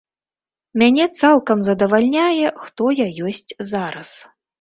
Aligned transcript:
Мяне 0.81 1.03
цалкам 1.19 1.61
задавальняе, 1.67 2.47
хто 2.63 2.89
я 3.01 3.07
ёсць 3.29 3.51
зараз. 3.75 4.09